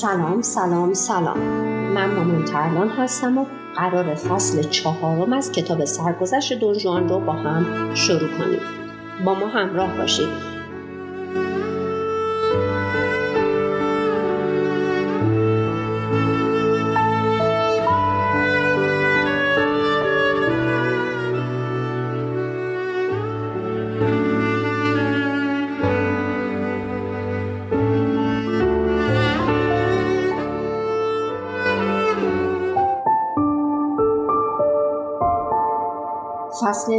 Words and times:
سلام 0.00 0.42
سلام 0.42 0.94
سلام. 0.94 1.38
من 1.94 2.14
مامان 2.14 2.44
ترلان 2.44 2.88
هستم 2.88 3.38
و 3.38 3.46
قرار 3.76 4.14
فصل 4.14 4.62
چهارم 4.62 5.32
از 5.32 5.52
کتاب 5.52 5.84
سرگذشت 5.84 6.52
دونجوان 6.52 7.08
رو 7.08 7.20
با 7.20 7.32
هم 7.32 7.94
شروع 7.94 8.28
کنیم. 8.38 8.60
با 9.24 9.34
ما 9.34 9.46
همراه 9.46 9.96
باشید. 9.96 10.47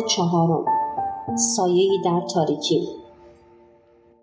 چهارم. 0.10 0.66
سایه‌ای 1.36 2.02
در 2.06 2.22
تاریکی. 2.34 2.88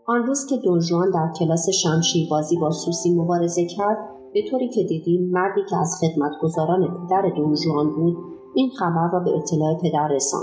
آن 0.06 0.26
روز 0.26 0.46
که 0.46 0.56
دونجوان 0.56 1.10
در 1.10 1.32
کلاس 1.38 1.68
شمشیربازی 1.70 2.56
با 2.56 2.70
سوسی 2.70 3.14
مبارزه 3.14 3.66
کرد 3.66 3.98
به 4.34 4.42
طوری 4.50 4.68
که 4.68 4.82
دیدیم 4.82 5.30
مردی 5.30 5.60
که 5.70 5.76
از 5.76 6.00
خدمتگزاران 6.00 7.06
پدر 7.06 7.22
دونجوان 7.36 7.90
بود 7.90 8.16
این 8.54 8.70
خبر 8.70 9.10
را 9.12 9.20
به 9.20 9.30
اطلاع 9.30 9.74
پدر 9.74 10.08
رساند. 10.08 10.42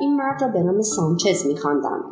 این 0.00 0.16
مرد 0.16 0.42
را 0.42 0.48
به 0.48 0.62
نام 0.62 0.82
سانچز 0.82 1.46
میخواندند. 1.46 2.04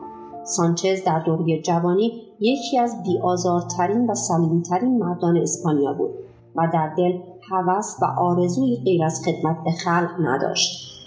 سانچز 0.44 1.04
در 1.04 1.22
دوره 1.26 1.62
جوانی 1.62 2.22
یکی 2.40 2.78
از 2.78 3.02
بیآزارترین 3.02 4.10
و 4.10 4.14
سلیمترین 4.14 4.98
مردان 4.98 5.36
اسپانیا 5.36 5.92
بود 5.92 6.10
و 6.56 6.68
در 6.72 6.94
دل 6.96 7.18
هوس 7.50 7.96
و 8.02 8.04
آرزوی 8.04 8.76
غیر 8.84 9.04
از 9.04 9.22
خدمت 9.24 9.56
به 9.64 9.70
خلق 9.70 10.10
نداشت. 10.20 10.99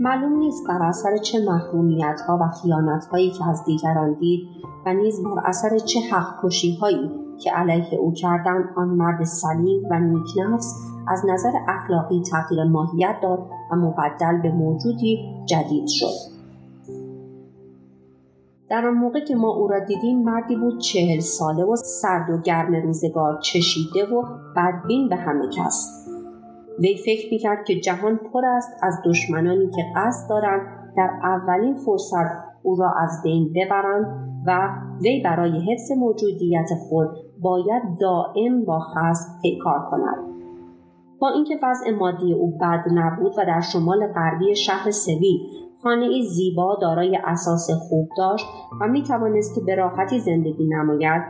معلوم 0.00 0.38
نیست 0.38 0.66
بر 0.68 0.82
اثر 0.82 1.16
چه 1.16 1.38
محرومیت 1.46 2.20
ها 2.28 2.38
و 2.42 2.48
خیانت 2.48 3.04
هایی 3.04 3.30
که 3.30 3.48
از 3.48 3.64
دیگران 3.64 4.14
دید 4.14 4.48
و 4.86 4.94
نیز 4.94 5.22
بر 5.22 5.42
اثر 5.44 5.78
چه 5.78 6.00
حق 6.00 6.52
هایی 6.80 7.10
که 7.38 7.50
علیه 7.50 7.98
او 7.98 8.12
کردند 8.12 8.64
آن 8.76 8.88
مرد 8.88 9.24
سلیم 9.24 9.82
و 9.90 10.00
نیکنفس 10.00 10.74
از 11.08 11.22
نظر 11.28 11.52
اخلاقی 11.68 12.22
تغییر 12.22 12.64
ماهیت 12.64 13.16
داد 13.22 13.38
و 13.72 13.76
مبدل 13.76 14.42
به 14.42 14.52
موجودی 14.52 15.18
جدید 15.46 15.86
شد. 15.86 16.36
در 18.68 18.86
آن 18.86 18.94
موقع 18.94 19.24
که 19.24 19.34
ما 19.34 19.48
او 19.48 19.68
را 19.68 19.78
دیدیم 19.78 20.22
مردی 20.22 20.56
بود 20.56 20.78
چهل 20.78 21.20
ساله 21.20 21.64
و 21.64 21.76
سرد 21.76 22.30
و 22.30 22.38
گرم 22.38 22.74
روزگار 22.74 23.38
چشیده 23.40 24.06
و 24.14 24.22
بدبین 24.56 25.08
به 25.08 25.16
همه 25.16 25.48
کس. 25.48 26.06
وی 26.78 26.96
فکر 26.96 27.28
می‌کرد 27.30 27.64
که 27.64 27.80
جهان 27.80 28.16
پر 28.16 28.46
است 28.46 28.70
از 28.82 28.94
دشمنانی 29.04 29.70
که 29.70 29.82
قصد 29.96 30.28
دارند 30.30 30.60
در 30.96 31.10
اولین 31.22 31.74
فرصت 31.74 32.46
او 32.62 32.76
را 32.76 32.94
از 33.02 33.20
بین 33.24 33.52
ببرند 33.52 34.06
و 34.46 34.68
وی 35.02 35.22
برای 35.24 35.72
حفظ 35.72 35.92
موجودیت 35.92 36.68
خود 36.88 37.08
باید 37.40 37.82
دائم 38.00 38.64
با 38.64 38.78
خصم 38.78 39.40
پیکار 39.42 39.78
کند. 39.90 40.36
با 41.20 41.28
اینکه 41.28 41.58
وضع 41.62 41.90
مادی 41.90 42.32
او 42.32 42.58
بد 42.58 42.84
نبود 42.94 43.32
و 43.38 43.44
در 43.46 43.60
شمال 43.60 44.06
غربی 44.06 44.56
شهر 44.56 44.90
سوی 44.90 45.38
خانه 45.82 46.22
زیبا 46.22 46.78
دارای 46.80 47.18
اساس 47.24 47.70
خوب 47.88 48.08
داشت 48.16 48.46
و 48.80 48.88
می 48.88 49.02
توانست 49.02 49.54
که 49.54 49.60
به 49.66 49.74
راحتی 49.74 50.20
زندگی 50.20 50.68
نماید 50.68 51.22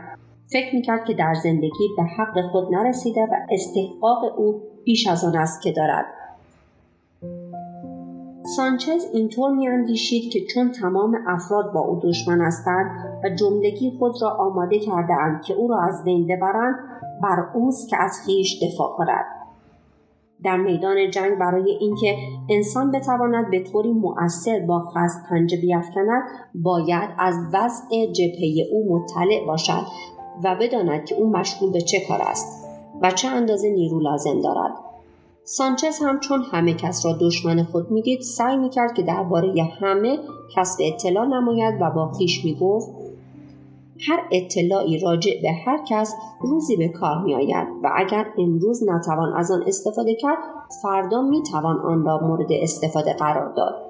فکر 0.51 0.75
می‌کرد 0.75 1.05
که 1.05 1.13
در 1.13 1.33
زندگی 1.33 1.87
به 1.97 2.03
حق 2.03 2.41
خود 2.51 2.73
نرسیده 2.75 3.21
و 3.21 3.35
استحقاق 3.49 4.39
او 4.39 4.61
بیش 4.83 5.07
از 5.07 5.25
آن 5.25 5.35
است 5.35 5.61
که 5.61 5.71
دارد. 5.71 6.05
سانچز 8.55 9.05
اینطور 9.13 9.51
میاندیشید 9.51 10.31
که 10.31 10.39
چون 10.53 10.71
تمام 10.71 11.17
افراد 11.27 11.73
با 11.73 11.79
او 11.79 11.99
دشمن 12.03 12.41
هستند 12.41 12.91
و 13.23 13.29
جملگی 13.29 13.91
خود 13.99 14.21
را 14.21 14.29
آماده 14.29 14.79
کرده 14.79 15.13
اند 15.13 15.41
که 15.41 15.53
او 15.53 15.67
را 15.67 15.81
از 15.81 16.03
بین 16.03 16.27
ببرند 16.27 16.75
بر 17.23 17.47
اوست 17.53 17.89
که 17.89 17.97
از 18.03 18.19
خیش 18.25 18.63
دفاع 18.63 18.97
کند. 18.97 19.25
در 20.43 20.57
میدان 20.57 21.11
جنگ 21.11 21.37
برای 21.37 21.71
اینکه 21.71 22.15
انسان 22.49 22.91
بتواند 22.91 23.51
به 23.51 23.63
طوری 23.63 23.91
مؤثر 23.91 24.59
با 24.59 24.79
خست 24.79 25.29
پنجه 25.29 25.57
بیافکند 25.61 26.23
باید 26.55 27.09
از 27.19 27.35
وضع 27.53 28.11
جبهه 28.11 28.67
او 28.71 28.95
مطلع 28.95 29.45
باشد 29.47 29.83
و 30.43 30.55
بداند 30.55 31.05
که 31.05 31.15
او 31.15 31.29
مشغول 31.29 31.71
به 31.71 31.81
چه 31.81 31.99
کار 32.07 32.21
است 32.21 32.67
و 33.01 33.11
چه 33.11 33.27
اندازه 33.27 33.69
نیرو 33.69 33.99
لازم 33.99 34.41
دارد. 34.41 34.73
سانچز 35.43 35.99
هم 36.01 36.19
چون 36.19 36.43
همه 36.51 36.73
کس 36.73 37.05
را 37.05 37.13
دشمن 37.21 37.63
خود 37.63 37.91
می‌دید 37.91 38.21
سعی 38.21 38.57
می‌کرد 38.57 38.93
که 38.93 39.03
درباره 39.03 39.63
همه 39.81 40.19
کسب 40.55 40.79
اطلاع 40.83 41.25
نماید 41.25 41.81
و 41.81 41.89
با 41.89 42.11
خیش 42.11 42.45
می‌گفت 42.45 42.89
هر 44.07 44.19
اطلاعی 44.31 44.99
راجع 44.99 45.31
به 45.41 45.51
هر 45.51 45.79
کس 45.89 46.15
روزی 46.41 46.75
به 46.75 46.87
کار 46.87 47.23
می 47.23 47.35
آید 47.35 47.67
و 47.83 47.89
اگر 47.95 48.25
امروز 48.37 48.83
نتوان 48.89 49.33
از 49.33 49.51
آن 49.51 49.63
استفاده 49.67 50.15
کرد 50.15 50.37
فردا 50.81 51.21
می 51.21 51.43
توان 51.43 51.79
آن 51.79 52.05
را 52.05 52.19
مورد 52.19 52.51
استفاده 52.51 53.13
قرار 53.13 53.53
داد. 53.53 53.86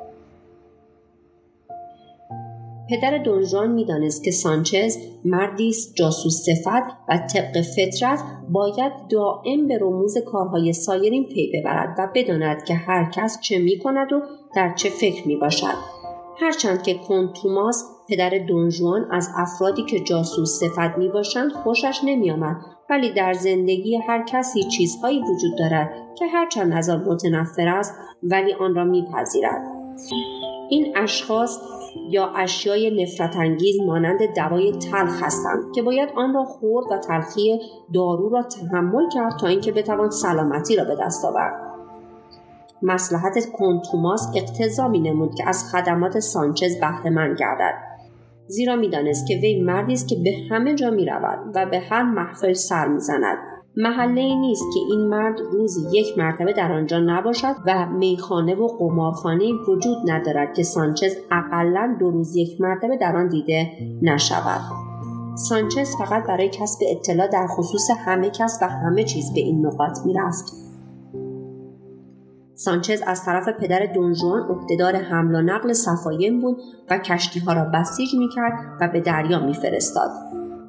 پدر 2.89 3.17
دونژوان 3.17 3.71
می‌دانست 3.71 4.23
که 4.23 4.31
سانچز 4.31 4.97
مردی 5.25 5.69
است 5.69 5.95
جاسوس 5.95 6.45
صفت 6.45 6.83
و 7.09 7.17
طبق 7.33 7.61
فطرت 7.61 8.19
باید 8.49 8.91
دائم 9.09 9.67
به 9.67 9.77
رموز 9.81 10.17
کارهای 10.17 10.73
سایرین 10.73 11.25
پی 11.25 11.51
ببرد 11.53 11.95
و 11.99 12.07
بداند 12.15 12.63
که 12.63 12.73
هر 12.73 13.11
کس 13.11 13.39
چه 13.41 13.59
می 13.59 13.79
کند 13.79 14.13
و 14.13 14.21
در 14.55 14.75
چه 14.75 14.89
فکر 14.89 15.27
می 15.27 15.35
باشد. 15.35 15.97
هرچند 16.39 16.83
که 16.83 16.95
توماس 17.41 17.83
پدر 18.09 18.29
دونژوان 18.47 19.07
از 19.11 19.29
افرادی 19.37 19.83
که 19.83 19.99
جاسوس 19.99 20.59
صفت 20.59 20.97
می 20.97 21.09
باشند 21.09 21.51
خوشش 21.51 21.99
نمی 22.05 22.31
آمد 22.31 22.57
ولی 22.89 23.13
در 23.13 23.33
زندگی 23.33 23.95
هر 23.95 24.25
کسی 24.25 24.63
چیزهایی 24.63 25.19
وجود 25.19 25.57
دارد 25.59 25.91
که 26.17 26.25
هرچند 26.25 26.73
از 26.73 26.89
آن 26.89 27.03
متنفر 27.03 27.67
است 27.67 27.93
ولی 28.23 28.53
آن 28.53 28.75
را 28.75 28.83
میپذیرد 28.83 29.61
این 30.69 30.97
اشخاص 30.97 31.59
یا 32.09 32.33
اشیای 32.35 33.03
نفرت 33.03 33.35
انگیز 33.35 33.81
مانند 33.81 34.35
دوای 34.35 34.71
تلخ 34.71 35.23
هستند 35.23 35.73
که 35.75 35.81
باید 35.81 36.09
آن 36.15 36.33
را 36.33 36.43
خورد 36.43 36.91
و 36.91 36.97
تلخی 36.97 37.59
دارو 37.93 38.29
را 38.29 38.43
تحمل 38.43 39.09
کرد 39.09 39.37
تا 39.39 39.47
اینکه 39.47 39.71
بتوان 39.71 40.09
سلامتی 40.09 40.75
را 40.75 40.83
به 40.83 40.95
دست 41.01 41.25
آورد. 41.25 41.67
مسلحت 42.81 43.51
کنتوماس 43.51 44.31
اقتضا 44.35 44.87
می 44.87 44.99
نمود 44.99 45.35
که 45.35 45.49
از 45.49 45.71
خدمات 45.71 46.19
سانچز 46.19 46.79
بهرهمند 46.79 47.37
گردد. 47.39 47.73
زیرا 48.47 48.75
می‌دانست 48.75 49.27
که 49.27 49.35
وی 49.35 49.61
مردی 49.61 49.93
است 49.93 50.07
که 50.07 50.15
به 50.15 50.31
همه 50.49 50.75
جا 50.75 50.89
می 50.89 51.05
رود 51.05 51.39
و 51.55 51.65
به 51.65 51.79
هر 51.79 52.03
محفل 52.03 52.53
سر 52.53 52.87
می‌زند. 52.87 53.37
محله 53.79 54.21
ای 54.21 54.35
نیست 54.35 54.63
که 54.73 54.79
این 54.89 55.07
مرد 55.07 55.39
روزی 55.41 55.81
یک 55.91 56.17
مرتبه 56.17 56.53
در 56.53 56.71
آنجا 56.71 56.99
نباشد 56.99 57.55
و 57.65 57.85
میخانه 57.85 58.55
و 58.55 58.67
قمارخانه 58.67 59.53
وجود 59.67 59.97
ندارد 60.11 60.53
که 60.53 60.63
سانچز 60.63 61.15
اقلا 61.31 61.95
دو 61.99 62.11
روز 62.11 62.35
یک 62.35 62.61
مرتبه 62.61 62.97
در 62.97 63.15
آن 63.15 63.27
دیده 63.27 63.71
نشود 64.01 64.61
سانچز 65.35 65.95
فقط 65.95 66.27
برای 66.27 66.49
کسب 66.49 66.79
اطلاع 66.89 67.27
در 67.27 67.47
خصوص 67.47 67.89
همه 68.05 68.29
کس 68.29 68.59
و 68.61 68.67
همه 68.67 69.03
چیز 69.03 69.33
به 69.33 69.39
این 69.39 69.65
نقاط 69.65 69.99
می‌رفت 70.05 70.53
سانچز 72.55 73.01
از 73.07 73.25
طرف 73.25 73.49
پدر 73.59 73.85
دونجوان 73.85 74.41
عهدهدار 74.41 74.95
حمل 74.95 75.35
و 75.35 75.41
نقل 75.41 75.73
صفایم 75.73 76.41
بود 76.41 76.57
و 76.89 76.97
کشتی 76.97 77.39
ها 77.39 77.53
را 77.53 77.65
بسیج 77.73 78.15
می 78.15 78.29
کرد 78.29 78.53
و 78.81 78.87
به 78.87 79.01
دریا 79.01 79.39
می 79.39 79.53
فرستاد. 79.53 80.11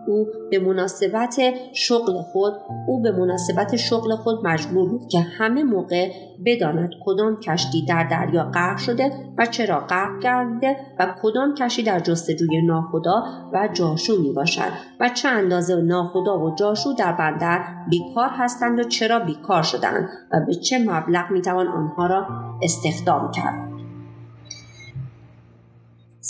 او 0.08 0.26
به 0.50 0.58
مناسبت 0.58 1.36
شغل 1.72 2.22
خود 2.32 2.52
او 2.88 3.02
به 3.02 3.12
مناسبت 3.12 3.76
شغل 3.76 4.14
خود 4.14 4.46
مجبور 4.46 4.88
بود 4.88 5.08
که 5.08 5.20
همه 5.20 5.64
موقع 5.64 6.10
بداند 6.46 6.90
کدام 7.04 7.40
کشتی 7.40 7.86
در 7.86 8.04
دریا 8.10 8.44
غرق 8.44 8.78
شده 8.78 9.12
و 9.38 9.46
چرا 9.46 9.80
غرق 9.80 10.20
کرده 10.20 10.76
و 10.98 11.14
کدام 11.22 11.54
کشتی 11.54 11.82
در 11.82 12.00
جستجوی 12.00 12.62
ناخدا 12.62 13.24
و 13.52 13.68
جاشو 13.72 14.22
می 14.22 14.32
باشد 14.32 14.72
و 15.00 15.08
چه 15.08 15.28
اندازه 15.28 15.76
ناخدا 15.76 16.38
و 16.38 16.54
جاشو 16.54 16.92
در 16.92 17.12
بندر 17.12 17.64
بیکار 17.90 18.28
هستند 18.32 18.78
و 18.80 18.82
چرا 18.82 19.18
بیکار 19.18 19.62
شدند 19.62 20.08
و 20.32 20.40
به 20.46 20.54
چه 20.54 20.78
مبلغ 20.78 21.30
می 21.30 21.42
توان 21.42 21.68
آنها 21.68 22.06
را 22.06 22.26
استخدام 22.62 23.30
کرد. 23.30 23.67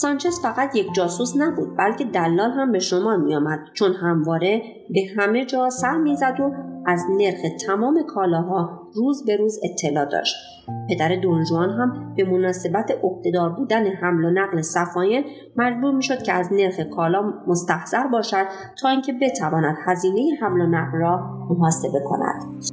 سانچز 0.00 0.40
فقط 0.40 0.76
یک 0.76 0.94
جاسوس 0.94 1.36
نبود 1.36 1.76
بلکه 1.76 2.04
دلال 2.04 2.50
هم 2.50 2.72
به 2.72 2.78
شما 2.78 3.16
می 3.16 3.34
آمد 3.34 3.58
چون 3.74 3.92
همواره 3.92 4.62
به 4.90 5.00
همه 5.16 5.44
جا 5.44 5.70
سر 5.70 5.96
می‌زد 5.96 6.40
و 6.40 6.52
از 6.86 7.04
نرخ 7.18 7.40
تمام 7.66 8.02
کالاها 8.02 8.88
روز 8.94 9.24
به 9.26 9.36
روز 9.36 9.60
اطلاع 9.64 10.04
داشت. 10.04 10.34
پدر 10.88 11.16
دونجوان 11.16 11.70
هم 11.70 12.14
به 12.16 12.24
مناسبت 12.24 12.90
عهدهدار 13.02 13.50
بودن 13.50 13.86
حمل 13.86 14.24
و 14.24 14.30
نقل 14.30 14.62
صفاین 14.62 15.24
مجبور 15.56 15.94
می‌شد 15.94 16.22
که 16.22 16.32
از 16.32 16.52
نرخ 16.52 16.80
کالا 16.80 17.34
مستحضر 17.46 18.06
باشد 18.06 18.46
تا 18.82 18.88
اینکه 18.88 19.12
بتواند 19.22 19.76
هزینه 19.86 20.36
حمل 20.40 20.60
و 20.60 20.66
نقل 20.66 20.98
را 20.98 21.46
محاسبه 21.50 22.00
کند. 22.04 22.64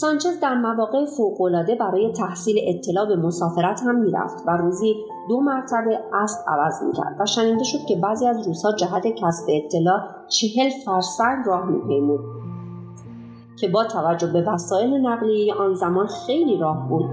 سانچز 0.00 0.40
در 0.42 0.54
مواقع 0.54 1.04
فوقالعاده 1.04 1.74
برای 1.74 2.12
تحصیل 2.12 2.56
اطلاع 2.62 3.06
به 3.06 3.16
مسافرت 3.16 3.80
هم 3.82 4.00
می‌رفت 4.00 4.44
و 4.46 4.50
روزی 4.50 4.94
دو 5.28 5.40
مرتبه 5.40 6.00
اسب 6.12 6.38
عوض 6.48 6.82
می‌کرد 6.82 7.16
و 7.20 7.26
شنیده 7.26 7.64
شد 7.64 7.78
که 7.88 7.96
بعضی 7.96 8.26
از 8.26 8.46
روزها 8.46 8.72
جهت 8.72 9.06
کسب 9.06 9.46
اطلاع 9.48 10.00
چهل 10.28 10.70
فرسنگ 10.84 11.46
راه 11.46 11.66
میپیمود 11.66 12.20
که 13.56 13.68
با 13.68 13.84
توجه 13.84 14.26
به 14.26 14.42
وسایل 14.42 14.94
نقلیه 14.94 15.54
آن 15.54 15.74
زمان 15.74 16.06
خیلی 16.06 16.56
راه 16.56 16.88
بود 16.88 17.04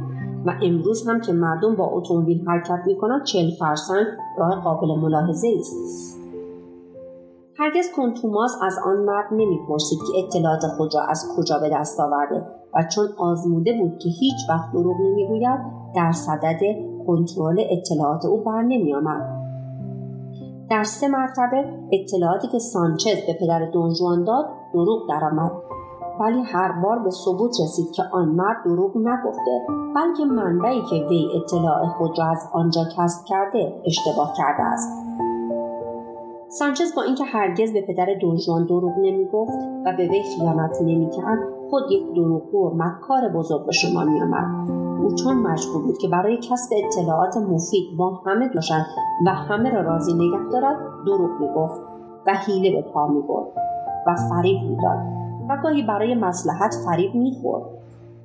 و 0.45 0.53
امروز 0.63 1.07
هم 1.07 1.21
که 1.21 1.33
مردم 1.33 1.75
با 1.75 1.85
اتومبیل 1.85 2.47
حرکت 2.47 2.83
می‌کنند 2.85 3.23
چهل 3.23 3.51
فرسنگ 3.59 4.05
راه 4.37 4.61
قابل 4.63 4.87
ملاحظه 4.87 5.47
است. 5.59 6.20
هرگز 7.61 7.91
کنتوماس 7.95 8.51
از 8.61 8.75
آن 8.85 8.97
مرد 8.97 9.27
نمی‌پرسید 9.31 9.99
که 9.99 10.19
اطلاعات 10.25 10.61
خود 10.77 10.95
را 10.95 11.01
از 11.01 11.25
کجا 11.37 11.59
به 11.59 11.69
دست 11.73 11.99
آورده 11.99 12.45
و 12.75 12.83
چون 12.95 13.05
آزموده 13.17 13.73
بود 13.81 13.97
که 13.99 14.09
هیچ 14.09 14.49
وقت 14.49 14.71
دروغ 14.73 14.95
نمی‌گوید 15.01 15.59
در 15.95 16.11
صدد 16.11 16.59
کنترل 17.07 17.63
اطلاعات 17.69 18.25
او 18.25 18.43
بر 18.43 18.61
نمیآمد. 18.61 19.41
در 20.69 20.83
سه 20.83 21.07
مرتبه 21.07 21.65
اطلاعاتی 21.91 22.47
که 22.47 22.59
سانچز 22.59 23.25
به 23.27 23.37
پدر 23.39 23.71
دونجوان 23.73 24.23
داد 24.23 24.45
دروغ 24.73 25.09
درآمد. 25.09 25.51
ولی 26.19 26.41
هر 26.41 26.71
بار 26.71 26.99
به 26.99 27.09
ثبوت 27.09 27.51
رسید 27.63 27.91
که 27.91 28.03
آن 28.13 28.27
مرد 28.27 28.57
دروغ 28.65 28.97
نگفته 28.97 29.65
بلکه 29.95 30.25
منبعی 30.25 30.81
که 30.89 30.95
وی 31.09 31.25
اطلاع 31.35 31.87
خود 31.87 32.19
را 32.19 32.25
از 32.25 32.47
آنجا 32.53 32.81
کسب 32.97 33.25
کرده 33.25 33.81
اشتباه 33.85 34.33
کرده 34.37 34.63
است. 34.63 35.11
سانچز 36.53 36.95
با 36.95 37.01
اینکه 37.01 37.23
هرگز 37.23 37.73
به 37.73 37.81
پدر 37.81 38.05
دونجوان 38.21 38.65
دروغ 38.65 38.91
نمی‌گفت 38.97 39.57
و 39.85 39.93
به 39.97 40.07
وی 40.07 40.23
خیانت 40.23 40.77
نمی‌کرد 40.81 41.39
خود 41.69 41.91
یک 41.91 42.13
دروغگو 42.15 42.69
و 42.69 42.73
مکار 42.75 43.29
بزرگ 43.29 43.65
به 43.65 43.71
شما 43.71 44.03
میآمد. 44.03 44.71
او 45.01 45.15
چون 45.15 45.35
مجبور 45.35 45.83
بود 45.83 45.97
که 45.97 46.07
برای 46.07 46.37
کسب 46.37 46.75
اطلاعات 46.85 47.37
مفید 47.37 47.97
با 47.97 48.09
همه 48.25 48.49
باشد 48.55 48.85
و 49.25 49.29
همه 49.29 49.69
را 49.69 49.81
راضی 49.81 50.13
نگه 50.13 50.49
دارد 50.51 50.77
دروغ 51.05 51.41
می‌گفت 51.41 51.81
و 52.27 52.33
حیله 52.45 52.81
به 52.81 52.91
پا 52.91 53.07
می‌برد 53.07 53.47
و 54.07 54.15
فریب 54.15 54.61
می‌داد. 54.69 54.97
و 55.49 55.57
گاهی 55.63 55.83
برای 55.83 56.15
مسلحت 56.15 56.75
فریب 56.85 57.15
می‌خورد. 57.15 57.63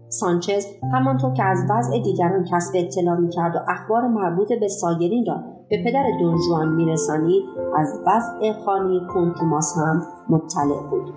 سانچز 0.09 0.67
همانطور 0.93 1.33
که 1.33 1.45
از 1.45 1.59
وضع 1.71 1.99
دیگران 1.99 2.45
کسب 2.53 2.73
اطلاع 2.75 3.17
می‌کرد 3.17 3.57
و 3.57 3.59
اخبار 3.69 4.09
مربوط 4.09 4.53
به 4.61 4.69
سایرین 4.69 5.27
را 5.27 5.37
به 5.71 5.85
پدر 5.85 6.05
دونجوان 6.21 6.69
میرسانید 6.69 7.45
از 7.77 8.01
وضع 8.07 8.53
خانی 8.65 9.01
کنتوماس 9.15 9.75
هم 9.79 10.03
مطلع 10.29 10.91
بود. 10.91 11.15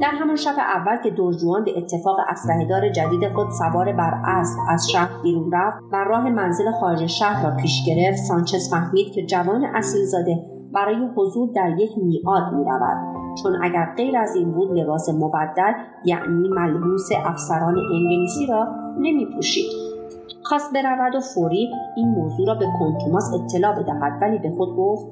در 0.00 0.10
همان 0.10 0.36
شب 0.36 0.54
اول 0.58 0.96
که 1.04 1.10
دونجوان 1.10 1.64
به 1.64 1.78
اتفاق 1.78 2.16
اسلحهدار 2.28 2.88
جدید 2.88 3.32
خود 3.34 3.50
سوار 3.50 3.92
بر 3.92 4.22
اسب 4.24 4.58
از 4.68 4.90
شهر 4.90 5.22
بیرون 5.22 5.50
رفت 5.52 5.78
و 5.92 6.04
راه 6.04 6.30
منزل 6.30 6.70
خارج 6.80 7.06
شهر 7.06 7.50
را 7.50 7.56
پیش 7.56 7.86
گرفت 7.86 8.18
سانچز 8.18 8.70
فهمید 8.70 9.12
که 9.12 9.26
جوان 9.26 9.64
اصیلزاده 9.64 10.36
برای 10.72 11.08
حضور 11.16 11.48
در 11.54 11.78
یک 11.78 11.90
میعاد 11.98 12.52
می 12.52 12.64
رود 12.64 13.07
چون 13.42 13.52
اگر 13.62 13.94
غیر 13.96 14.16
از 14.16 14.36
این 14.36 14.52
بود 14.52 14.78
لباس 14.78 15.08
مبدل 15.08 15.72
یعنی 16.04 16.48
ملبوس 16.48 17.08
افسران 17.24 17.76
انگلیسی 17.78 18.46
را 18.46 18.68
نمی 18.98 19.26
پوشید. 19.26 19.88
خواست 20.42 20.72
برود 20.74 21.14
و 21.14 21.20
فوری 21.20 21.70
این 21.96 22.08
موضوع 22.08 22.46
را 22.46 22.54
به 22.54 22.66
کنتوماس 22.78 23.30
اطلاع 23.34 23.82
بدهد 23.82 24.22
ولی 24.22 24.38
به 24.38 24.50
خود 24.50 24.76
گفت 24.76 25.06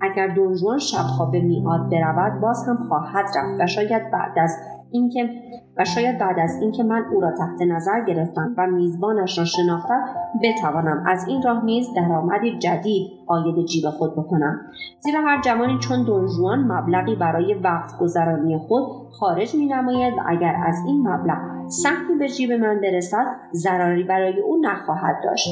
اگر 0.00 0.28
دونجوان 0.34 0.78
شبها 0.78 1.24
به 1.24 1.40
میعاد 1.40 1.90
برود 1.90 2.40
باز 2.40 2.68
هم 2.68 2.76
خواهد 2.88 3.24
رفت 3.24 3.60
و 3.60 3.66
شاید 3.66 4.10
بعد 4.10 4.38
از 4.38 4.56
اینکه 4.92 5.30
و 5.76 5.84
شاید 5.84 6.18
بعد 6.18 6.38
از 6.38 6.62
اینکه 6.62 6.82
من 6.82 7.04
او 7.12 7.20
را 7.20 7.30
تحت 7.30 7.62
نظر 7.68 8.04
گرفتم 8.04 8.54
و 8.58 8.66
میزبانش 8.66 9.38
را 9.38 9.44
شناختم 9.44 10.04
بتوانم 10.42 11.04
از 11.06 11.28
این 11.28 11.42
راه 11.42 11.64
نیز 11.64 11.88
درآمدی 11.96 12.58
جدید 12.58 13.10
آید 13.26 13.66
جیب 13.66 13.84
خود 13.90 14.12
بکنم. 14.12 14.60
زیرا 15.00 15.20
هر 15.20 15.42
جوانی 15.42 15.78
چون 15.78 16.04
دونجوان 16.04 16.58
مبلغی 16.58 17.16
برای 17.16 17.54
وقت 17.54 17.98
گذرانی 17.98 18.58
خود 18.58 18.82
خارج 19.10 19.54
می 19.54 19.66
نماید 19.66 20.14
و 20.14 20.22
اگر 20.26 20.54
از 20.66 20.76
این 20.86 21.08
مبلغ 21.08 21.68
سهمی 21.68 22.18
به 22.18 22.28
جیب 22.28 22.52
من 22.52 22.80
برسد 22.80 23.26
ضرری 23.52 24.04
برای 24.04 24.40
او 24.40 24.56
نخواهد 24.62 25.16
داشت. 25.24 25.48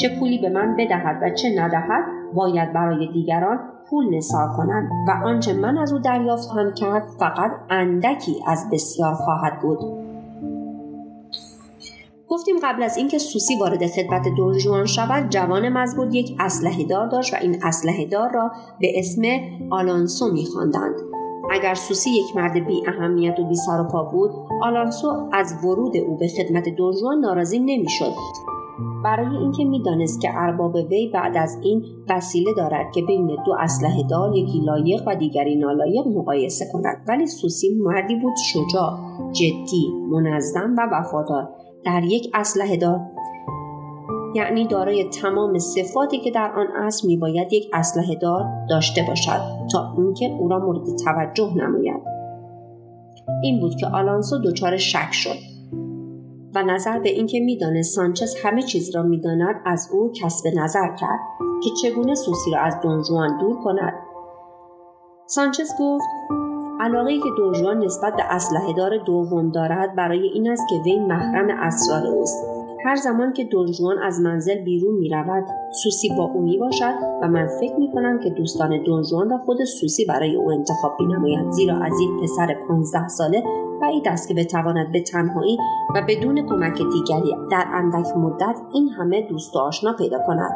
چه 0.00 0.18
پولی 0.18 0.38
به 0.38 0.48
من 0.48 0.76
بدهد 0.76 1.22
و 1.22 1.30
چه 1.30 1.48
ندهد 1.58 2.04
باید 2.34 2.72
برای 2.72 3.12
دیگران 3.12 3.58
پول 3.90 4.16
نثار 4.16 4.48
کنند 4.56 4.90
و 5.08 5.26
آنچه 5.26 5.52
من 5.52 5.78
از 5.78 5.92
او 5.92 5.98
دریافتم 5.98 6.74
کرد 6.74 7.08
فقط 7.18 7.50
اندکی 7.70 8.42
از 8.46 8.70
بسیار 8.72 9.14
خواهد 9.14 9.60
بود. 9.60 9.78
گفتیم 12.28 12.56
قبل 12.62 12.82
از 12.82 12.96
اینکه 12.96 13.18
سوسی 13.18 13.56
وارد 13.60 13.86
خدمت 13.86 14.28
دونجوان 14.36 14.86
شود 14.86 15.30
جوان 15.30 15.68
مزبور 15.68 16.14
یک 16.14 16.36
اسلحه 16.40 16.84
دار 16.84 17.08
داشت 17.08 17.34
و 17.34 17.36
این 17.40 17.64
اسلحه 17.64 18.06
دار 18.06 18.30
را 18.32 18.50
به 18.80 18.98
اسم 18.98 19.22
آلانسو 19.70 20.32
میخواندند. 20.32 20.94
اگر 21.50 21.74
سوسی 21.74 22.10
یک 22.10 22.36
مرد 22.36 22.66
بی 22.66 22.82
اهمیت 22.88 23.38
و 23.38 23.48
بی 23.48 23.54
سر 23.54 23.80
و 23.80 23.84
پا 23.84 24.02
بود 24.02 24.30
آلانسو 24.62 25.28
از 25.32 25.64
ورود 25.64 25.96
او 25.96 26.16
به 26.16 26.28
خدمت 26.28 26.68
دونجوان 26.68 27.18
ناراضی 27.18 27.58
نمی‌شد. 27.58 28.12
برای 29.06 29.36
اینکه 29.36 29.64
می‌دانست 29.64 30.20
که 30.20 30.28
ارباب 30.34 30.74
وی 30.74 31.10
بعد 31.14 31.36
از 31.36 31.58
این 31.62 31.84
وسیله 32.10 32.54
دارد 32.56 32.92
که 32.94 33.02
بین 33.02 33.26
دو 33.26 33.56
اسلحه 33.60 34.02
دار 34.10 34.36
یکی 34.36 34.60
لایق 34.60 35.02
و 35.06 35.16
دیگری 35.16 35.56
نالایق 35.56 36.06
مقایسه 36.06 36.64
کند. 36.72 36.96
ولی 37.08 37.26
سوسی 37.26 37.74
مردی 37.74 38.14
بود 38.14 38.32
شجاع 38.52 38.98
جدی 39.32 39.92
منظم 40.10 40.74
و 40.78 40.88
وفادار. 40.92 41.48
در 41.84 42.04
یک 42.04 42.30
اسلحه 42.34 42.76
دار 42.76 43.00
یعنی 44.34 44.66
دارای 44.66 45.04
تمام 45.04 45.58
صفاتی 45.58 46.18
که 46.18 46.30
در 46.30 46.52
آن 46.56 46.66
عصر 46.86 47.06
میباید 47.06 47.52
یک 47.52 47.70
اسلحه 47.72 48.14
دار 48.14 48.44
داشته 48.70 49.02
باشد 49.08 49.40
تا 49.72 49.94
اینکه 49.98 50.26
او 50.40 50.48
را 50.48 50.58
مورد 50.58 50.96
توجه 51.04 51.54
نماید. 51.56 52.02
این 53.42 53.60
بود 53.60 53.74
که 53.76 53.86
آلانسو 53.86 54.38
دچار 54.38 54.76
شک 54.76 55.12
شد. 55.12 55.55
و 56.56 56.62
نظر 56.62 56.98
به 56.98 57.08
اینکه 57.08 57.40
می‌دانست 57.40 57.94
سانچز 57.94 58.34
همه 58.44 58.62
چیز 58.62 58.96
را 58.96 59.02
می‌داند 59.02 59.60
از 59.64 59.88
او 59.92 60.12
کسب 60.12 60.46
نظر 60.54 60.96
کرد 61.00 61.20
که 61.64 61.70
چگونه 61.82 62.14
سوسی 62.14 62.50
را 62.50 62.60
از 62.60 62.80
دونجوان 62.82 63.38
دور 63.38 63.56
کند. 63.64 63.94
سانچز 65.26 65.70
گفت 65.80 66.04
علاقه 66.80 67.18
که 67.18 67.28
دونجوان 67.36 67.84
نسبت 67.84 68.16
به 68.16 68.22
اسلحه 68.22 68.72
دار 68.72 68.98
دوم 68.98 69.50
دارد 69.50 69.96
برای 69.96 70.26
این 70.28 70.50
است 70.50 70.62
که 70.70 70.76
وی 70.84 70.98
محرم 70.98 71.58
اسرار 71.60 72.06
اوست. 72.06 72.44
هر 72.84 72.96
زمان 72.96 73.32
که 73.32 73.44
دونجوان 73.44 73.98
از 73.98 74.20
منزل 74.20 74.64
بیرون 74.64 74.94
می 74.94 75.08
رود 75.08 75.44
سوسی 75.82 76.08
با 76.18 76.24
او 76.24 76.42
می 76.42 76.58
باشد 76.58 76.94
و 77.22 77.28
من 77.28 77.46
فکر 77.46 77.76
می 77.78 77.92
کنم 77.92 78.20
که 78.20 78.30
دوستان 78.30 78.82
دونجوان 78.82 79.30
را 79.30 79.38
خود 79.38 79.64
سوسی 79.64 80.04
برای 80.04 80.36
او 80.36 80.52
انتخاب 80.52 80.96
بینمایند 80.98 81.52
زیرا 81.52 81.76
از 81.76 81.92
یک 82.00 82.22
پسر 82.22 82.54
15 82.68 83.08
ساله 83.08 83.42
بعید 83.82 84.08
است 84.08 84.28
که 84.28 84.34
بتواند 84.34 84.92
به 84.92 85.02
تنهایی 85.02 85.58
و 85.94 86.02
بدون 86.08 86.46
کمک 86.48 86.82
دیگری 86.92 87.36
در 87.50 87.64
اندک 87.72 88.16
مدت 88.16 88.60
این 88.74 88.88
همه 88.88 89.28
دوست 89.28 89.56
و 89.56 89.58
آشنا 89.58 89.92
پیدا 89.92 90.18
کند. 90.26 90.52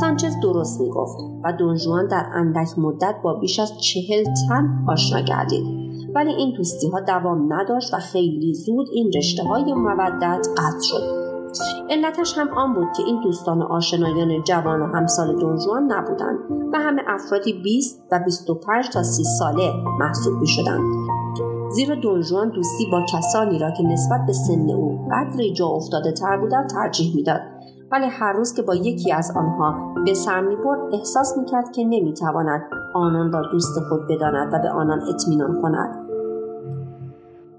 سانچز 0.00 0.40
درست 0.42 0.80
می 0.80 0.90
گفت 0.90 1.16
و 1.44 1.52
دونجوان 1.52 2.06
در 2.06 2.26
اندک 2.34 2.78
مدت 2.78 3.14
با 3.22 3.34
بیش 3.34 3.58
از 3.58 3.80
چهل 3.80 4.24
تن 4.48 4.84
آشنا 4.88 5.20
گردید. 5.20 5.82
ولی 6.14 6.32
این 6.32 6.54
دوستی 6.56 6.88
ها 6.88 7.00
دوام 7.00 7.52
نداشت 7.52 7.94
و 7.94 7.96
خیلی 7.96 8.54
زود 8.54 8.86
این 8.92 9.10
رشته 9.16 9.42
های 9.42 9.74
مودت 9.74 10.46
قطع 10.56 10.80
شد. 10.82 11.22
علتش 11.90 12.38
هم 12.38 12.48
آن 12.48 12.74
بود 12.74 12.92
که 12.96 13.02
این 13.02 13.20
دوستان 13.20 13.62
آشنایان 13.62 14.42
جوان 14.44 14.82
و 14.82 14.86
همسال 14.86 15.36
دونجوان 15.36 15.92
نبودند 15.92 16.38
و 16.72 16.78
همه 16.78 17.02
افرادی 17.06 17.52
20 17.52 18.02
و 18.12 18.18
25 18.18 18.88
تا 18.88 19.02
30 19.02 19.24
ساله 19.38 19.72
محسوب 20.00 20.40
می 20.40 20.46
شدند. 20.46 21.01
زیرا 21.74 21.94
دونجوان 21.94 22.48
دوستی 22.48 22.84
با 22.92 23.06
کسانی 23.12 23.58
را 23.58 23.70
که 23.70 23.82
نسبت 23.82 24.20
به 24.26 24.32
سن 24.32 24.70
او 24.70 25.08
قدری 25.12 25.52
جا 25.52 25.66
افتاده 25.66 26.12
تر 26.12 26.36
بودند 26.36 26.68
ترجیح 26.68 27.16
می‌داد. 27.16 27.40
ولی 27.92 28.06
هر 28.06 28.32
روز 28.32 28.54
که 28.54 28.62
با 28.62 28.74
یکی 28.74 29.12
از 29.12 29.32
آنها 29.36 29.94
به 30.04 30.14
سر 30.14 30.40
می‌برد 30.40 30.94
احساس 30.94 31.38
می‌کرد 31.38 31.72
که 31.72 31.84
نمی‌تواند 31.84 32.62
آنان 32.94 33.32
را 33.32 33.42
دوست 33.52 33.80
خود 33.88 34.00
بداند 34.08 34.54
و 34.54 34.58
به 34.58 34.70
آنان 34.70 35.00
اطمینان 35.08 35.62
کند. 35.62 36.08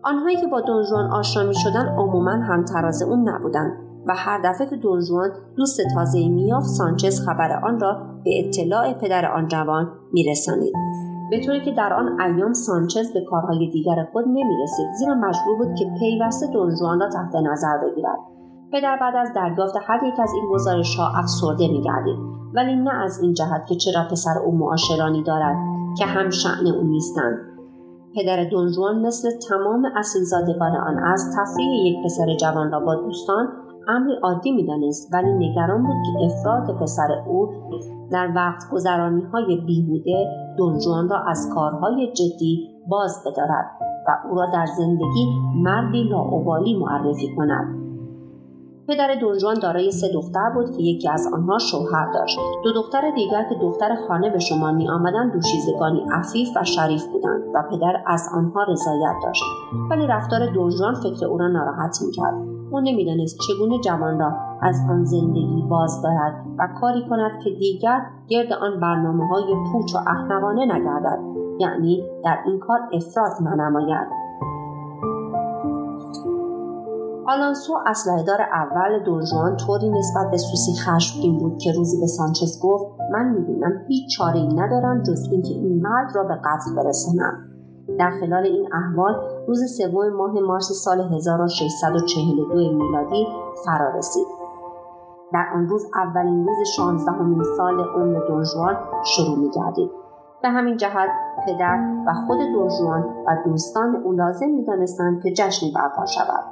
آنهایی 0.04 0.36
که 0.36 0.48
با 0.48 0.62
دونجوان 0.62 1.12
آشنا 1.12 1.44
می 1.44 1.56
شدن 1.56 1.86
عموما 1.98 2.32
هم 2.32 2.66
تراز 2.66 3.02
اون 3.04 3.30
نبودند 3.30 3.78
و 4.08 4.14
هر 4.16 4.42
دفعه 4.44 4.68
که 4.68 4.76
دونجوان 4.76 5.30
دوست 5.56 5.82
تازه 5.96 6.30
میافت 6.30 6.68
سانچز 6.68 7.26
خبر 7.26 7.66
آن 7.66 7.80
را 7.80 7.98
به 8.24 8.48
اطلاع 8.48 8.94
پدر 8.94 9.32
آن 9.32 9.48
جوان 9.48 9.92
میرسانید. 10.14 10.74
به 11.34 11.40
طوری 11.40 11.62
که 11.62 11.72
در 11.72 11.94
آن 11.94 12.22
ایام 12.22 12.54
سانچز 12.54 13.14
به 13.14 13.22
کارهای 13.22 13.70
دیگر 13.70 14.08
خود 14.12 14.26
نمی‌رسید. 14.28 14.88
زیرا 15.00 15.14
مجبور 15.14 15.58
بود 15.58 15.76
که 15.76 15.86
پیوسته 16.00 16.48
دونجوان 16.48 17.00
را 17.00 17.10
تحت 17.10 17.36
نظر 17.36 17.78
بگیرد. 17.78 18.20
پدر 18.72 18.98
بعد 19.02 19.16
از 19.16 19.34
دریافت 19.36 19.74
هر 19.88 20.04
یک 20.04 20.20
از 20.20 20.34
این 20.34 20.52
گزارش 20.52 20.96
ها 20.96 21.12
افسرده 21.16 21.68
میگردید. 21.68 22.18
ولی 22.54 22.76
نه 22.76 23.04
از 23.04 23.20
این 23.22 23.34
جهت 23.34 23.66
که 23.68 23.76
چرا 23.76 24.08
پسر 24.12 24.38
او 24.46 24.58
معاشرانی 24.58 25.24
دارد 25.24 25.56
که 25.98 26.06
هم 26.06 26.30
شعن 26.30 26.68
او 26.68 26.88
نیستند. 26.88 27.38
پدر 28.16 28.44
دونجوان 28.44 29.06
مثل 29.06 29.30
تمام 29.50 29.86
اصیلزادگان 29.96 30.76
آن 30.76 31.00
از 31.00 31.36
تفریح 31.38 31.86
یک 31.86 32.06
پسر 32.06 32.36
جوان 32.36 32.72
را 32.72 32.80
با 32.80 32.96
دوستان 32.96 33.48
امری 33.88 34.16
عادی 34.24 34.52
می‌دانست 34.52 35.14
ولی 35.14 35.34
نگران 35.34 35.84
بود 35.84 35.96
که 36.06 36.26
افراد 36.26 36.82
پسر 36.82 37.08
او 37.28 37.50
در 38.12 38.32
وقت 38.36 38.72
گذرانی 38.72 39.22
های 39.22 39.62
بیهوده 39.66 40.43
دونجوان 40.58 41.10
را 41.10 41.20
از 41.20 41.50
کارهای 41.56 42.14
جدی 42.14 42.70
باز 42.88 43.24
بدارد 43.26 43.66
و 44.08 44.28
او 44.30 44.36
را 44.36 44.46
در 44.54 44.66
زندگی 44.66 45.28
مردی 45.56 46.04
لاعبالی 46.04 46.78
معرفی 46.78 47.36
کند. 47.36 47.84
پدر 48.88 49.16
دونجوان 49.22 49.60
دارای 49.60 49.92
سه 49.92 50.08
دختر 50.14 50.50
بود 50.56 50.78
که 50.78 50.84
یکی 50.84 51.10
از 51.10 51.28
آنها 51.34 51.58
شوهر 51.58 52.12
داشت. 52.14 52.38
دو 52.64 52.74
دختر 52.74 53.12
دیگر 53.16 53.50
که 53.50 53.56
دختر 53.62 53.96
خانه 54.08 54.30
به 54.30 54.40
شما 54.40 54.72
می 54.72 54.90
آمدند 54.90 55.34
دوشیزگانی 55.34 56.02
عفیف 56.12 56.50
و 56.56 56.64
شریف 56.64 57.06
بودند 57.06 57.44
و 57.54 57.64
پدر 57.72 58.04
از 58.08 58.30
آنها 58.36 58.64
رضایت 58.64 59.16
داشت. 59.24 59.44
ولی 59.90 60.08
رفتار 60.08 60.54
دونجوان 60.54 60.94
فکر 60.94 61.26
او 61.26 61.38
را 61.38 61.48
ناراحت 61.48 61.98
می‌کرد. 62.06 62.34
او 62.72 62.80
نمی‌دانست 62.80 63.38
چگونه 63.48 63.80
جوان 63.80 64.20
را 64.20 64.32
از 64.64 64.76
آن 64.90 65.06
زندگی 65.06 65.66
باز 65.70 66.02
دارد 66.02 66.46
و 66.60 66.68
کاری 66.82 67.10
کند 67.10 67.32
که 67.44 67.50
دیگر 67.50 68.02
گرد 68.28 68.54
آن 68.54 68.80
برنامه 68.80 69.28
های 69.28 69.56
پوچ 69.72 69.96
و 69.96 69.98
احمقانه 69.98 70.66
نگردد. 70.66 71.20
یعنی 71.60 72.04
در 72.26 72.38
این 72.46 72.60
کار 72.60 72.80
افراد 72.94 73.32
ننماید. 73.42 74.08
آلانسو 77.28 77.74
اسلحهدار 77.86 78.42
اول 78.42 79.04
دونجوان 79.06 79.58
طوری 79.58 79.90
نسبت 79.90 80.32
به 80.32 80.38
سوسی 80.38 80.72
خشمگین 80.82 81.38
بود 81.38 81.58
که 81.58 81.72
روزی 81.72 82.02
به 82.02 82.08
سانچز 82.08 82.60
گفت 82.64 82.86
من 83.12 83.30
می‌بینم 83.30 83.72
هیچ 83.88 84.18
چاره 84.18 84.40
ای 84.40 84.56
ندارم 84.56 85.04
جز 85.04 85.28
اینکه 85.32 85.54
این 85.54 85.82
مرد 85.82 86.16
را 86.16 86.24
به 86.24 86.36
قتل 86.36 86.76
برسانم. 86.76 87.50
در 88.00 88.12
خلال 88.20 88.44
این 88.44 88.70
احوال 88.74 89.14
روز 89.48 89.78
سوم 89.78 90.10
ماه 90.10 90.32
مارس 90.48 90.72
سال 90.72 91.00
1642 91.00 92.56
میلادی 92.56 93.28
فرا 93.66 93.98
رسید. 93.98 94.43
در 95.34 95.46
آن 95.56 95.68
روز 95.68 95.86
اولین 95.96 96.48
روز 96.48 96.58
شانزدهمین 96.76 97.44
سال 97.58 97.80
عمر 97.80 98.20
دونجوان 98.28 98.76
شروع 99.04 99.40
میگردید. 99.40 99.92
به 100.42 100.50
همین 100.50 100.78
جهت 100.78 101.10
پدر 101.46 102.04
و 102.08 102.14
خود 102.14 102.40
دونجوان 102.40 103.04
و 103.28 103.38
دوستان 103.46 103.96
او 103.96 104.12
لازم 104.12 104.50
می‌دانستند 104.50 105.24
که 105.24 105.34
جشنی 105.34 105.72
برپا 105.76 106.06
شود. 106.06 106.44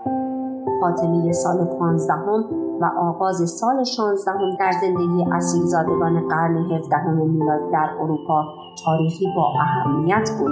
خاتمه 0.81 1.31
سال 1.31 1.65
پانزدهم 1.65 2.45
و 2.81 2.85
آغاز 2.99 3.49
سال 3.49 3.83
شانزدهم 3.83 4.49
در 4.59 4.71
زندگی 4.81 5.25
اصیلزادگان 5.33 6.27
قرن 6.27 6.57
هفدهم 6.57 7.17
میلادی 7.17 7.71
در 7.71 7.89
اروپا 8.01 8.43
تاریخی 8.85 9.25
با 9.35 9.47
اهمیت 9.61 10.29
بود. 10.39 10.51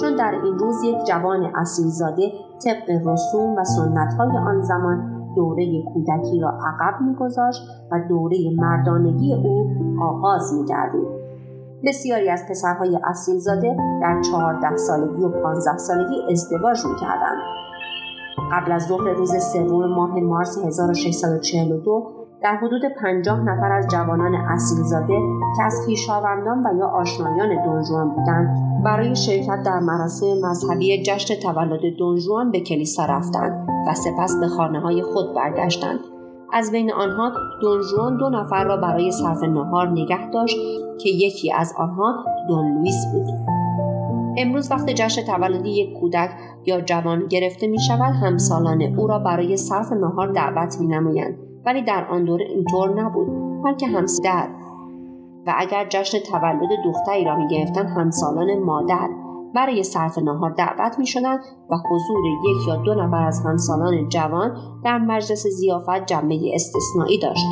چون 0.00 0.16
در 0.16 0.40
این 0.44 0.58
روز 0.58 0.82
یک 0.82 1.04
جوان 1.06 1.50
اصیلزاده 1.54 2.32
طبق 2.64 3.08
رسوم 3.08 3.56
و 3.56 3.64
سنتهای 3.64 4.36
آن 4.36 4.62
زمان 4.62 5.13
دوره 5.36 5.82
کودکی 5.82 6.40
را 6.40 6.48
عقب 6.48 7.00
میگذاشت 7.00 7.62
و 7.90 8.00
دوره 8.08 8.36
مردانگی 8.56 9.34
او 9.34 9.70
آغاز 10.02 10.54
میگردید 10.54 11.08
بسیاری 11.86 12.30
از 12.30 12.44
پسرهای 12.50 12.98
اصیلزاده 13.04 13.76
در 14.02 14.20
چهارده 14.22 14.76
سالگی 14.76 15.24
و 15.24 15.28
پانزده 15.42 15.78
سالگی 15.78 16.16
ازدواج 16.30 16.78
می‌کردند. 16.86 17.38
قبل 18.52 18.72
از 18.72 18.86
ظهر 18.86 19.10
روز 19.10 19.32
سوم 19.52 19.86
ماه 19.86 20.20
مارس 20.20 20.58
1642 20.58 22.23
در 22.44 22.56
حدود 22.56 22.82
پنجاه 23.02 23.40
نفر 23.40 23.72
از 23.72 23.86
جوانان 23.88 24.34
اصیلزاده 24.34 25.18
که 25.56 25.62
از 25.62 25.80
خویشاوندان 25.84 26.66
و 26.66 26.78
یا 26.78 26.86
آشنایان 26.86 27.64
دونجوان 27.64 28.10
بودند 28.10 28.82
برای 28.84 29.16
شرکت 29.16 29.62
در 29.64 29.78
مراسم 29.78 30.26
مذهبی 30.42 31.02
جشن 31.02 31.34
تولد 31.34 31.80
دونجوان 31.98 32.50
به 32.50 32.60
کلیسا 32.60 33.04
رفتند 33.04 33.68
و 33.88 33.94
سپس 33.94 34.36
به 34.40 34.48
خانه 34.48 34.80
های 34.80 35.02
خود 35.02 35.34
برگشتند. 35.34 35.98
از 36.52 36.72
بین 36.72 36.92
آنها 36.92 37.32
دونجوان 37.60 38.16
دو 38.16 38.30
نفر 38.30 38.64
را 38.64 38.76
برای 38.76 39.12
صرف 39.12 39.42
نهار 39.42 39.88
نگه 39.88 40.30
داشت 40.30 40.56
که 41.00 41.08
یکی 41.08 41.52
از 41.52 41.74
آنها 41.78 42.24
دون 42.48 42.74
لوئیس 42.74 43.06
بود. 43.12 43.26
امروز 44.38 44.70
وقت 44.70 44.90
جشن 44.90 45.22
تولد 45.22 45.66
یک 45.66 46.00
کودک 46.00 46.30
یا 46.66 46.80
جوان 46.80 47.26
گرفته 47.26 47.66
می 47.66 47.80
شود 47.80 48.14
همسالان 48.14 48.82
او 48.82 49.06
را 49.06 49.18
برای 49.18 49.56
صرف 49.56 49.92
نهار 49.92 50.32
دعوت 50.32 50.76
می 50.80 50.86
نمایند 50.86 51.43
ولی 51.66 51.82
در 51.82 52.04
آن 52.10 52.24
دوره 52.24 52.44
اینطور 52.44 53.02
نبود. 53.02 53.28
بلکه 53.64 53.86
همسدر 53.86 54.48
و 55.46 55.54
اگر 55.56 55.86
جشن 55.88 56.18
تولد 56.18 56.68
دختری 56.84 57.24
را 57.24 57.36
می 57.36 57.48
گرفتن 57.48 57.86
همسالان 57.86 58.58
مادر 58.58 59.08
برای 59.54 59.82
صرف 59.82 60.18
نهار 60.18 60.50
دعوت 60.50 60.98
می 60.98 61.06
شدن 61.06 61.36
و 61.70 61.76
حضور 61.90 62.26
یک 62.26 62.68
یا 62.68 62.76
دو 62.76 62.94
نفر 62.94 63.26
از 63.26 63.42
همسالان 63.46 64.08
جوان 64.08 64.56
در 64.84 64.98
مجلس 64.98 65.46
زیافت 65.46 66.06
جنبه 66.06 66.54
استثنایی 66.54 67.18
داشت. 67.18 67.46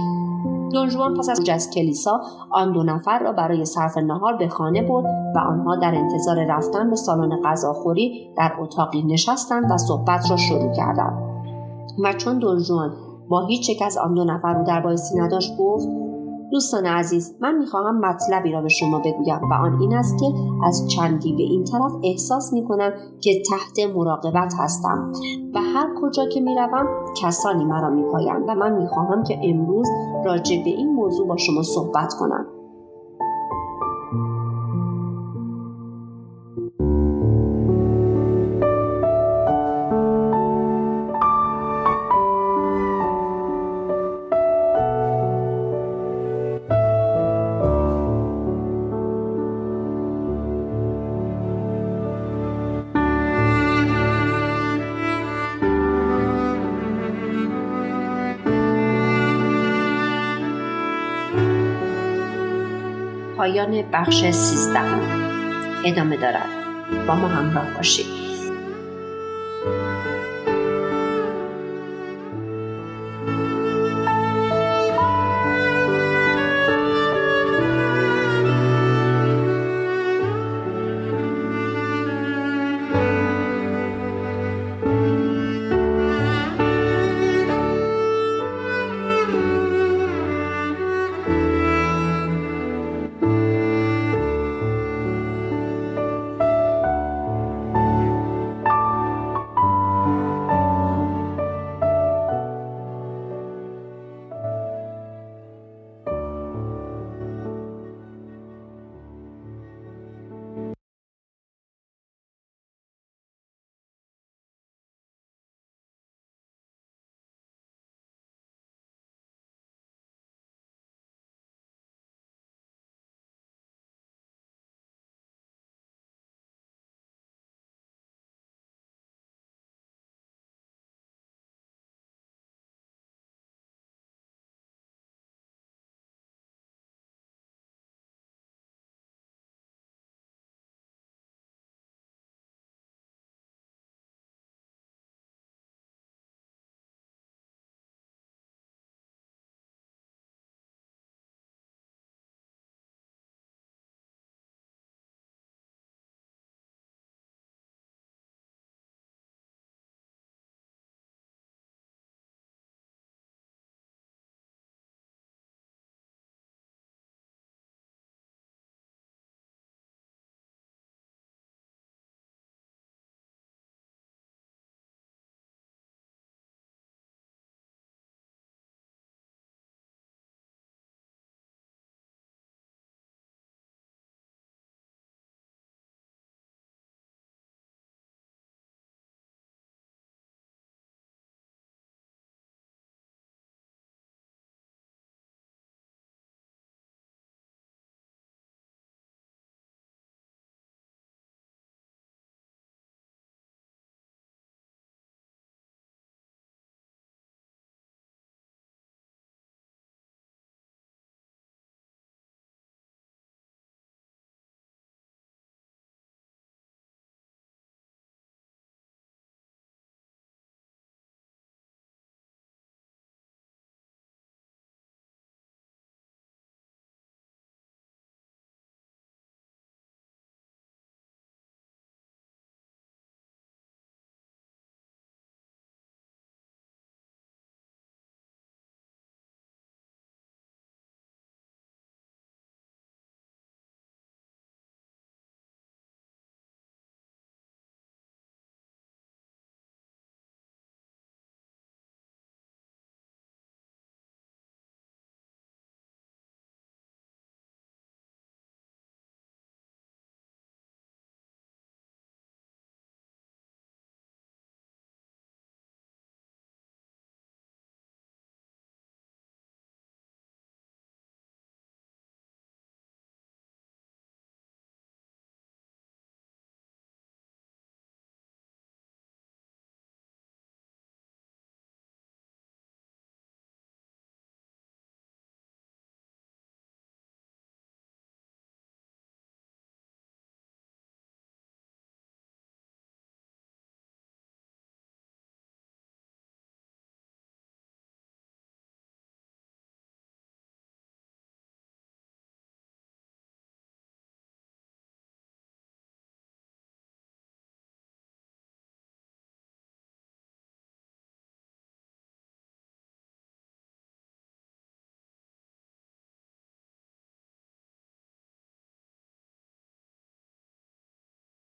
دونجوان 0.73 1.15
پس 1.15 1.29
از 1.29 1.49
از 1.49 1.71
کلیسا 1.71 2.21
آن 2.51 2.73
دو 2.73 2.83
نفر 2.83 3.19
را 3.19 3.33
برای 3.33 3.65
صرف 3.65 3.99
نهار 3.99 4.37
به 4.37 4.49
خانه 4.49 4.83
برد 4.83 5.05
و 5.37 5.39
آنها 5.39 5.77
در 5.77 5.95
انتظار 5.95 6.45
رفتن 6.45 6.91
به 6.91 6.97
سالن 6.97 7.43
غذاخوری 7.45 8.35
در 8.37 8.53
اتاقی 8.61 9.03
نشستند 9.03 9.71
و 9.71 9.77
صحبت 9.77 10.31
را 10.31 10.37
شروع 10.37 10.73
کردند. 10.73 11.33
و 12.05 12.13
چون 12.13 12.39
دونجوان 12.39 12.93
با 13.33 13.47
هیچ 13.47 13.69
یک 13.69 13.83
از 13.83 13.99
آن 13.99 14.15
دو 14.15 14.25
نفر 14.25 14.55
رو 14.55 14.65
در 14.65 14.81
بایستی 14.81 15.19
نداشت 15.19 15.57
گفت 15.59 15.89
دوستان 16.51 16.87
عزیز 16.87 17.37
من 17.41 17.59
می‌خواهم 17.59 17.99
مطلبی 17.99 18.53
را 18.53 18.63
به 18.63 18.69
شما 18.69 18.99
بگویم 18.99 19.41
و 19.51 19.55
آن 19.55 19.81
این 19.81 19.95
است 19.95 20.19
که 20.19 20.27
از 20.65 20.89
چندی 20.89 21.33
به 21.33 21.43
این 21.43 21.65
طرف 21.65 21.93
احساس 22.05 22.53
می‌کنم 22.53 22.93
که 23.21 23.43
تحت 23.51 23.89
مراقبت 23.95 24.55
هستم 24.59 25.13
و 25.55 25.59
هر 25.59 25.95
کجا 26.03 26.27
که 26.29 26.41
می‌روم 26.41 26.87
کسانی 27.23 27.65
مرا 27.65 27.91
میپایند 27.91 28.45
و 28.49 28.55
من 28.55 28.73
می‌خواهم 28.73 29.23
که 29.23 29.39
امروز 29.43 29.89
راجع 30.25 30.57
به 30.65 30.71
این 30.71 30.95
موضوع 30.95 31.27
با 31.29 31.37
شما 31.37 31.63
صحبت 31.63 32.15
کنم. 32.15 32.47
پایان 63.43 63.83
بخش 63.93 64.31
سیزدهم 64.31 65.01
ادامه 65.85 66.17
دارد. 66.17 66.49
با 67.07 67.15
ما 67.15 67.29
همراه 67.29 67.67
باشید. 67.77 68.22